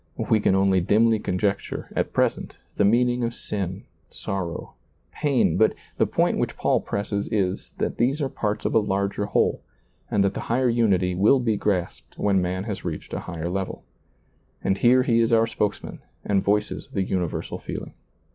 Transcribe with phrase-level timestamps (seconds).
[0.17, 4.73] We can only dimly conjecture, at present, the meaning of sin, sorrow,
[5.11, 8.39] pain, but the point which Paul presses is, that these are ^lailizccbvGoOgle i8 SEEING DARKLY
[8.41, 9.61] parts of a larger whole,
[10.09, 13.83] and that the higher unity will be grasped when man has reached a higher level.
[14.63, 17.93] And here he is our spokesman, and voices the universal feeling.